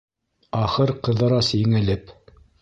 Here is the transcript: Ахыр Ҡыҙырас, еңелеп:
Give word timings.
Ахыр 0.61 0.93
Ҡыҙырас, 1.09 1.51
еңелеп: 1.61 2.11